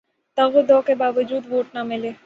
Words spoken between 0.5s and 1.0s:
و دو کے